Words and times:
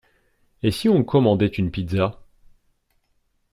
Et 0.63 0.71
si 0.71 0.89
on 0.89 1.03
commandait 1.03 1.45
une 1.45 1.69
pizza? 1.69 2.23